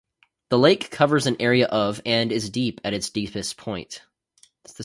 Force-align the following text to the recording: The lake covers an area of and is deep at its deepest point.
The 0.49 0.57
lake 0.57 0.89
covers 0.89 1.27
an 1.27 1.37
area 1.39 1.67
of 1.67 2.01
and 2.07 2.31
is 2.31 2.49
deep 2.49 2.81
at 2.83 2.95
its 2.95 3.11
deepest 3.11 3.55
point. 3.55 4.01